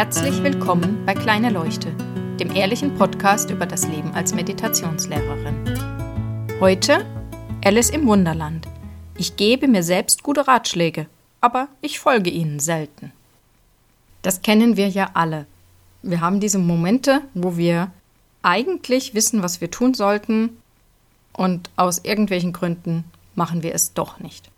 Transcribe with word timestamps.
Herzlich 0.00 0.42
willkommen 0.42 1.04
bei 1.04 1.12
Kleine 1.12 1.50
Leuchte, 1.50 1.92
dem 2.40 2.56
ehrlichen 2.56 2.94
Podcast 2.94 3.50
über 3.50 3.66
das 3.66 3.86
Leben 3.86 4.14
als 4.14 4.32
Meditationslehrerin. 4.32 6.56
Heute 6.58 7.04
Alice 7.62 7.90
im 7.90 8.06
Wunderland. 8.06 8.66
Ich 9.18 9.36
gebe 9.36 9.68
mir 9.68 9.82
selbst 9.82 10.22
gute 10.22 10.48
Ratschläge, 10.48 11.06
aber 11.42 11.68
ich 11.82 12.00
folge 12.00 12.30
ihnen 12.30 12.60
selten. 12.60 13.12
Das 14.22 14.40
kennen 14.40 14.78
wir 14.78 14.88
ja 14.88 15.10
alle. 15.12 15.44
Wir 16.00 16.22
haben 16.22 16.40
diese 16.40 16.58
Momente, 16.58 17.20
wo 17.34 17.58
wir 17.58 17.90
eigentlich 18.40 19.12
wissen, 19.12 19.42
was 19.42 19.60
wir 19.60 19.70
tun 19.70 19.92
sollten, 19.92 20.56
und 21.34 21.68
aus 21.76 21.98
irgendwelchen 21.98 22.54
Gründen 22.54 23.04
machen 23.34 23.62
wir 23.62 23.74
es 23.74 23.92
doch 23.92 24.18
nicht. 24.18 24.50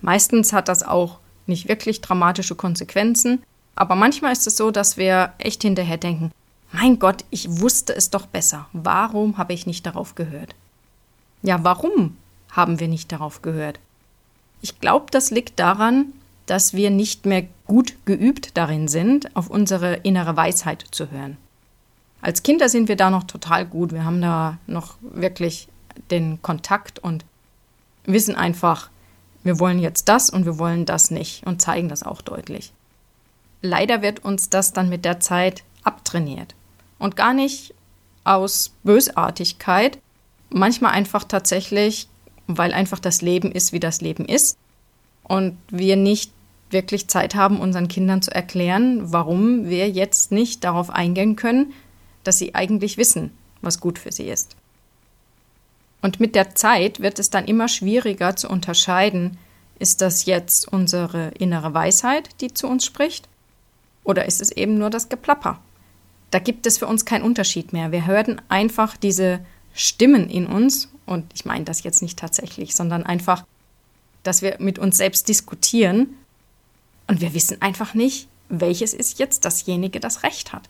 Meistens 0.00 0.52
hat 0.52 0.68
das 0.68 0.84
auch 0.84 1.18
nicht 1.48 1.68
wirklich 1.68 2.02
dramatische 2.02 2.54
Konsequenzen, 2.54 3.42
aber 3.80 3.94
manchmal 3.94 4.32
ist 4.32 4.46
es 4.46 4.58
so, 4.58 4.70
dass 4.70 4.98
wir 4.98 5.32
echt 5.38 5.62
hinterher 5.62 5.96
denken, 5.96 6.32
mein 6.70 6.98
Gott, 6.98 7.24
ich 7.30 7.60
wusste 7.62 7.96
es 7.96 8.10
doch 8.10 8.26
besser. 8.26 8.66
Warum 8.74 9.38
habe 9.38 9.54
ich 9.54 9.66
nicht 9.66 9.86
darauf 9.86 10.14
gehört? 10.14 10.54
Ja, 11.40 11.64
warum 11.64 12.18
haben 12.50 12.78
wir 12.78 12.88
nicht 12.88 13.10
darauf 13.10 13.40
gehört? 13.40 13.80
Ich 14.60 14.80
glaube, 14.80 15.06
das 15.10 15.30
liegt 15.30 15.58
daran, 15.58 16.12
dass 16.44 16.74
wir 16.74 16.90
nicht 16.90 17.24
mehr 17.24 17.46
gut 17.64 17.94
geübt 18.04 18.58
darin 18.58 18.86
sind, 18.86 19.34
auf 19.34 19.48
unsere 19.48 19.94
innere 19.94 20.36
Weisheit 20.36 20.84
zu 20.90 21.10
hören. 21.10 21.38
Als 22.20 22.42
Kinder 22.42 22.68
sind 22.68 22.86
wir 22.86 22.96
da 22.96 23.08
noch 23.08 23.24
total 23.24 23.64
gut. 23.64 23.92
Wir 23.92 24.04
haben 24.04 24.20
da 24.20 24.58
noch 24.66 24.96
wirklich 25.00 25.68
den 26.10 26.42
Kontakt 26.42 26.98
und 26.98 27.24
wissen 28.04 28.34
einfach, 28.34 28.90
wir 29.42 29.58
wollen 29.58 29.78
jetzt 29.78 30.10
das 30.10 30.28
und 30.28 30.44
wir 30.44 30.58
wollen 30.58 30.84
das 30.84 31.10
nicht 31.10 31.46
und 31.46 31.62
zeigen 31.62 31.88
das 31.88 32.02
auch 32.02 32.20
deutlich. 32.20 32.74
Leider 33.62 34.02
wird 34.02 34.24
uns 34.24 34.48
das 34.48 34.72
dann 34.72 34.88
mit 34.88 35.04
der 35.04 35.20
Zeit 35.20 35.64
abtrainiert. 35.84 36.54
Und 36.98 37.16
gar 37.16 37.34
nicht 37.34 37.74
aus 38.24 38.72
Bösartigkeit, 38.84 39.98
manchmal 40.50 40.92
einfach 40.92 41.24
tatsächlich, 41.24 42.08
weil 42.46 42.72
einfach 42.72 42.98
das 42.98 43.22
Leben 43.22 43.52
ist, 43.52 43.72
wie 43.72 43.80
das 43.80 44.00
Leben 44.00 44.24
ist. 44.24 44.58
Und 45.22 45.56
wir 45.68 45.96
nicht 45.96 46.32
wirklich 46.70 47.08
Zeit 47.08 47.34
haben, 47.34 47.60
unseren 47.60 47.88
Kindern 47.88 48.22
zu 48.22 48.34
erklären, 48.34 49.12
warum 49.12 49.68
wir 49.68 49.88
jetzt 49.88 50.32
nicht 50.32 50.64
darauf 50.64 50.90
eingehen 50.90 51.36
können, 51.36 51.72
dass 52.24 52.38
sie 52.38 52.54
eigentlich 52.54 52.96
wissen, 52.96 53.32
was 53.60 53.80
gut 53.80 53.98
für 53.98 54.12
sie 54.12 54.28
ist. 54.28 54.56
Und 56.02 56.20
mit 56.20 56.34
der 56.34 56.54
Zeit 56.54 57.00
wird 57.00 57.18
es 57.18 57.30
dann 57.30 57.44
immer 57.44 57.68
schwieriger 57.68 58.36
zu 58.36 58.48
unterscheiden, 58.48 59.38
ist 59.78 60.00
das 60.00 60.26
jetzt 60.26 60.70
unsere 60.70 61.28
innere 61.38 61.74
Weisheit, 61.74 62.28
die 62.40 62.52
zu 62.52 62.68
uns 62.68 62.84
spricht, 62.84 63.28
oder 64.04 64.26
ist 64.26 64.40
es 64.40 64.50
eben 64.52 64.78
nur 64.78 64.90
das 64.90 65.08
Geplapper? 65.08 65.60
Da 66.30 66.38
gibt 66.38 66.66
es 66.66 66.78
für 66.78 66.86
uns 66.86 67.04
keinen 67.04 67.24
Unterschied 67.24 67.72
mehr. 67.72 67.92
Wir 67.92 68.06
hören 68.06 68.40
einfach 68.48 68.96
diese 68.96 69.40
Stimmen 69.74 70.28
in 70.28 70.46
uns, 70.46 70.88
und 71.06 71.32
ich 71.34 71.44
meine 71.44 71.64
das 71.64 71.82
jetzt 71.82 72.02
nicht 72.02 72.18
tatsächlich, 72.18 72.74
sondern 72.74 73.04
einfach, 73.04 73.44
dass 74.22 74.42
wir 74.42 74.56
mit 74.58 74.78
uns 74.78 74.96
selbst 74.96 75.28
diskutieren 75.28 76.16
und 77.06 77.20
wir 77.20 77.34
wissen 77.34 77.60
einfach 77.60 77.94
nicht, 77.94 78.28
welches 78.48 78.94
ist 78.94 79.18
jetzt 79.18 79.44
dasjenige, 79.44 80.00
das 80.00 80.22
Recht 80.22 80.52
hat. 80.52 80.68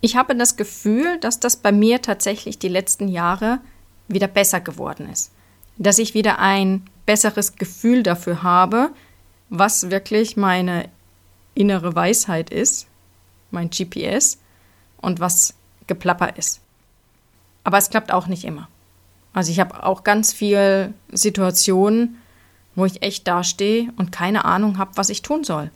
Ich 0.00 0.16
habe 0.16 0.36
das 0.36 0.56
Gefühl, 0.56 1.18
dass 1.20 1.40
das 1.40 1.56
bei 1.56 1.72
mir 1.72 2.02
tatsächlich 2.02 2.58
die 2.58 2.68
letzten 2.68 3.08
Jahre 3.08 3.60
wieder 4.08 4.28
besser 4.28 4.60
geworden 4.60 5.08
ist. 5.10 5.32
Dass 5.78 5.98
ich 5.98 6.14
wieder 6.14 6.38
ein 6.38 6.86
besseres 7.06 7.56
Gefühl 7.56 8.02
dafür 8.02 8.42
habe, 8.42 8.90
was 9.48 9.90
wirklich 9.90 10.36
meine 10.36 10.88
innere 11.56 11.94
Weisheit 11.94 12.50
ist, 12.50 12.86
mein 13.50 13.70
GPS, 13.70 14.38
und 14.98 15.20
was 15.20 15.54
Geplapper 15.86 16.36
ist. 16.36 16.60
Aber 17.64 17.78
es 17.78 17.90
klappt 17.90 18.12
auch 18.12 18.26
nicht 18.26 18.44
immer. 18.44 18.68
Also 19.32 19.50
ich 19.50 19.60
habe 19.60 19.84
auch 19.84 20.04
ganz 20.04 20.32
viele 20.32 20.94
Situationen, 21.10 22.18
wo 22.74 22.84
ich 22.84 23.02
echt 23.02 23.26
dastehe 23.26 23.92
und 23.96 24.12
keine 24.12 24.44
Ahnung 24.44 24.78
habe, 24.78 24.92
was 24.96 25.10
ich 25.10 25.22
tun 25.22 25.44
soll. 25.44 25.70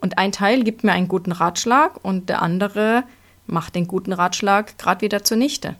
Und 0.00 0.18
ein 0.18 0.32
Teil 0.32 0.64
gibt 0.64 0.84
mir 0.84 0.92
einen 0.92 1.08
guten 1.08 1.32
Ratschlag 1.32 2.04
und 2.04 2.28
der 2.28 2.42
andere 2.42 3.04
macht 3.46 3.74
den 3.74 3.86
guten 3.86 4.12
Ratschlag 4.12 4.78
gerade 4.78 5.00
wieder 5.00 5.24
zunichte. 5.24 5.76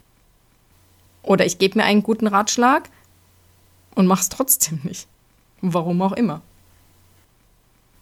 Oder 1.22 1.44
ich 1.44 1.58
gebe 1.58 1.78
mir 1.78 1.84
einen 1.84 2.02
guten 2.02 2.26
Ratschlag 2.26 2.88
und 3.94 4.06
mache 4.06 4.20
es 4.22 4.28
trotzdem 4.28 4.80
nicht. 4.84 5.08
Warum 5.60 6.00
auch 6.02 6.12
immer. 6.12 6.42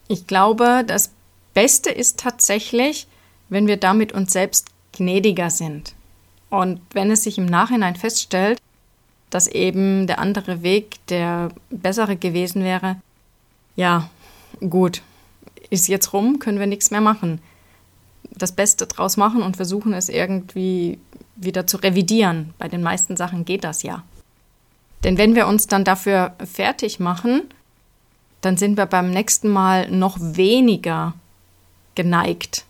Ich 0.08 0.26
glaube, 0.26 0.84
das 0.86 1.10
Beste 1.54 1.90
ist 1.90 2.18
tatsächlich, 2.18 3.06
wenn 3.48 3.66
wir 3.66 3.76
damit 3.76 4.12
uns 4.12 4.32
selbst 4.32 4.68
gnädiger 4.92 5.50
sind. 5.50 5.94
Und 6.50 6.80
wenn 6.92 7.10
es 7.10 7.24
sich 7.24 7.38
im 7.38 7.46
Nachhinein 7.46 7.96
feststellt, 7.96 8.60
dass 9.30 9.46
eben 9.46 10.06
der 10.06 10.18
andere 10.18 10.62
Weg 10.62 11.04
der 11.08 11.48
bessere 11.70 12.16
gewesen 12.16 12.62
wäre, 12.62 12.96
ja, 13.76 14.08
gut, 14.60 15.02
ist 15.70 15.88
jetzt 15.88 16.12
rum, 16.12 16.38
können 16.38 16.60
wir 16.60 16.66
nichts 16.66 16.90
mehr 16.90 17.00
machen. 17.00 17.40
Das 18.30 18.52
Beste 18.52 18.86
draus 18.86 19.16
machen 19.16 19.42
und 19.42 19.56
versuchen 19.56 19.92
es 19.92 20.08
irgendwie 20.08 20.98
wieder 21.36 21.66
zu 21.66 21.78
revidieren. 21.78 22.54
Bei 22.58 22.68
den 22.68 22.82
meisten 22.82 23.16
Sachen 23.16 23.44
geht 23.44 23.64
das 23.64 23.82
ja. 23.82 24.04
Denn 25.02 25.18
wenn 25.18 25.34
wir 25.34 25.46
uns 25.46 25.66
dann 25.66 25.84
dafür 25.84 26.34
fertig 26.44 27.00
machen, 27.00 27.42
dann 28.44 28.56
sind 28.56 28.76
wir 28.76 28.86
beim 28.86 29.10
nächsten 29.10 29.48
Mal 29.48 29.90
noch 29.90 30.18
weniger 30.20 31.14
geneigt, 31.94 32.64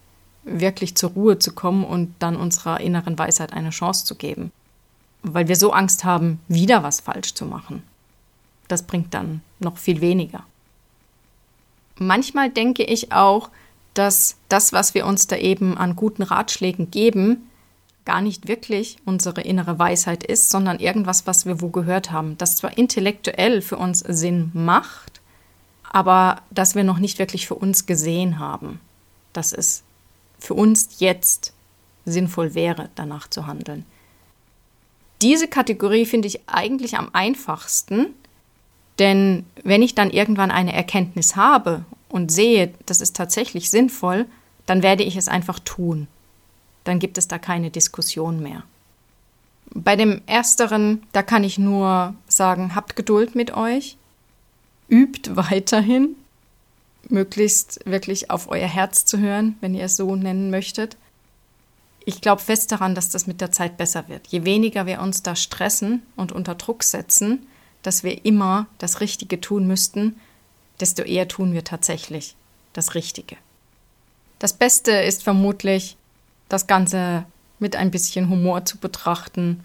wirklich 0.45 0.95
zur 0.95 1.11
Ruhe 1.11 1.39
zu 1.39 1.53
kommen 1.53 1.85
und 1.85 2.15
dann 2.19 2.37
unserer 2.37 2.81
inneren 2.81 3.19
Weisheit 3.19 3.53
eine 3.53 3.71
Chance 3.71 4.05
zu 4.05 4.15
geben. 4.15 4.53
Weil 5.23 5.49
wir 5.49 5.57
so 5.57 5.73
Angst 5.73 6.05
haben, 6.05 6.39
wieder 6.49 6.83
was 6.83 7.01
falsch 7.01 7.35
zu 7.35 7.47
machen. 7.47 7.83
Das 8.69 8.83
bringt 8.83 9.15
dann 9.15 9.41
noch 9.59 9.79
viel 9.79 10.01
weniger. 10.01 10.45
Manchmal 11.99 12.51
denke 12.51 12.85
ich 12.85 13.13
auch, 13.13 13.51
dass 13.95 14.37
das, 14.49 14.73
was 14.73 14.95
wir 14.95 15.07
uns 15.07 15.27
da 15.27 15.37
eben 15.37 15.79
an 15.79 15.97
guten 15.97 16.23
Ratschlägen 16.23 16.91
geben, 16.91 17.49
gar 18.05 18.21
nicht 18.21 18.49
wirklich 18.49 18.99
unsere 19.07 19.41
innere 19.41 19.79
Weisheit 19.79 20.25
ist, 20.25 20.51
sondern 20.51 20.79
irgendwas, 20.79 21.27
was 21.27 21.47
wir 21.47 21.61
wo 21.61 21.69
gehört 21.69 22.11
haben, 22.11 22.37
das 22.37 22.57
zwar 22.57 22.77
intellektuell 22.77 23.63
für 23.63 23.79
uns 23.79 24.01
Sinn 24.01 24.51
macht, 24.53 25.14
aber 25.95 26.43
das 26.51 26.75
wir 26.75 26.85
noch 26.85 26.99
nicht 26.99 27.19
wirklich 27.19 27.47
für 27.47 27.55
uns 27.55 27.87
gesehen 27.87 28.39
haben, 28.39 28.81
dass 29.33 29.53
es 29.53 29.83
für 30.39 30.55
uns 30.55 30.97
jetzt 30.99 31.53
sinnvoll 32.05 32.55
wäre, 32.55 32.91
danach 32.95 33.29
zu 33.29 33.47
handeln. 33.47 33.87
Diese 35.23 35.49
Kategorie 35.49 36.05
finde 36.05 36.29
ich 36.29 36.41
eigentlich 36.47 36.99
am 36.99 37.09
einfachsten, 37.13 38.09
denn 38.99 39.47
wenn 39.63 39.83
ich 39.83 39.95
dann 39.95 40.11
irgendwann 40.11 40.51
eine 40.51 40.75
Erkenntnis 40.75 41.37
habe 41.37 41.85
und 42.09 42.31
sehe, 42.31 42.75
das 42.87 43.01
ist 43.01 43.17
tatsächlich 43.17 43.71
sinnvoll, 43.71 44.27
dann 44.67 44.83
werde 44.83 45.05
ich 45.05 45.17
es 45.17 45.29
einfach 45.29 45.59
tun 45.59 46.09
dann 46.85 46.99
gibt 46.99 47.19
es 47.19 47.27
da 47.27 47.39
keine 47.39 47.71
Diskussion 47.71 48.43
mehr. 48.43 48.63
Bei 49.75 49.97
dem 49.97 50.21
ersteren, 50.27 51.03
da 51.13 51.23
kann 51.23 51.43
ich 51.43 51.59
nur 51.59 52.15
sagen, 52.29 52.75
habt 52.75 52.95
Geduld 52.95 53.35
mit 53.35 53.57
euch, 53.57 53.97
übt 54.89 55.37
weiterhin, 55.37 56.17
möglichst 57.09 57.81
wirklich 57.85 58.31
auf 58.31 58.49
euer 58.49 58.69
Herz 58.69 59.05
zu 59.05 59.19
hören, 59.19 59.57
wenn 59.61 59.75
ihr 59.75 59.85
es 59.85 59.97
so 59.97 60.17
nennen 60.17 60.51
möchtet. 60.51 60.97
Ich 62.07 62.21
glaube 62.21 62.43
fest 62.43 62.71
daran, 62.73 62.95
dass 62.95 63.11
das 63.11 63.27
mit 63.27 63.41
der 63.41 63.53
Zeit 63.53 63.77
besser 63.77 64.09
wird. 64.09 64.27
Je 64.27 64.45
weniger 64.45 64.87
wir 64.87 65.01
uns 65.01 65.23
da 65.23 65.37
stressen 65.37 66.03
und 66.17 66.33
unter 66.33 66.55
Druck 66.55 66.83
setzen, 66.83 67.47
dass 67.83 68.05
wir 68.05 68.25
immer 68.25 68.67
das 68.79 69.01
Richtige 69.01 69.41
tun 69.41 69.67
müssten, 69.67 70.17
desto 70.81 71.03
eher 71.03 71.29
tun 71.29 71.53
wir 71.53 71.65
tatsächlich 71.65 72.35
das 72.73 72.95
Richtige. 72.95 73.37
Das 74.39 74.53
Beste 74.53 74.91
ist 74.91 75.23
vermutlich, 75.23 75.97
das 76.49 76.67
Ganze 76.67 77.25
mit 77.59 77.77
ein 77.77 77.91
bisschen 77.91 78.29
Humor 78.29 78.65
zu 78.65 78.79
betrachten 78.79 79.65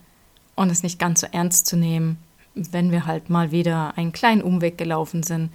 und 0.55 0.69
es 0.69 0.83
nicht 0.83 0.99
ganz 0.99 1.21
so 1.21 1.27
ernst 1.31 1.65
zu 1.65 1.75
nehmen, 1.75 2.17
wenn 2.55 2.91
wir 2.91 3.05
halt 3.05 3.29
mal 3.29 3.51
wieder 3.51 3.97
einen 3.97 4.11
kleinen 4.11 4.41
Umweg 4.41 4.77
gelaufen 4.77 5.23
sind, 5.23 5.51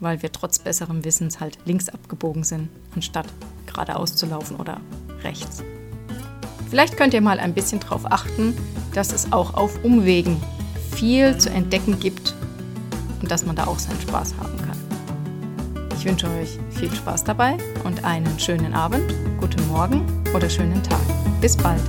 weil 0.00 0.22
wir 0.22 0.32
trotz 0.32 0.58
besserem 0.58 1.04
Wissens 1.04 1.40
halt 1.40 1.58
links 1.64 1.88
abgebogen 1.88 2.44
sind, 2.44 2.68
anstatt 2.94 3.26
geradeaus 3.66 4.16
zu 4.16 4.26
laufen 4.26 4.56
oder 4.56 4.80
rechts. 5.22 5.62
Vielleicht 6.68 6.96
könnt 6.96 7.14
ihr 7.14 7.20
mal 7.20 7.40
ein 7.40 7.54
bisschen 7.54 7.80
darauf 7.80 8.10
achten, 8.10 8.56
dass 8.94 9.12
es 9.12 9.32
auch 9.32 9.54
auf 9.54 9.84
Umwegen 9.84 10.40
viel 10.92 11.36
zu 11.36 11.50
entdecken 11.50 11.98
gibt 11.98 12.34
und 13.20 13.30
dass 13.30 13.44
man 13.44 13.56
da 13.56 13.66
auch 13.66 13.78
seinen 13.78 14.00
Spaß 14.00 14.34
haben 14.38 14.56
kann. 14.58 14.78
Ich 15.96 16.04
wünsche 16.04 16.28
euch 16.28 16.58
viel 16.70 16.92
Spaß 16.94 17.24
dabei 17.24 17.58
und 17.84 18.04
einen 18.04 18.38
schönen 18.38 18.72
Abend, 18.72 19.12
guten 19.38 19.66
Morgen 19.68 20.06
oder 20.34 20.48
schönen 20.48 20.82
Tag. 20.82 21.00
Bis 21.40 21.56
bald. 21.56 21.80